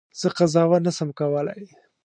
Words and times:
زه 0.19 0.27
قضاوت 0.37 0.81
نه 0.87 0.91
سم 0.97 1.09
کولای. 1.19 1.63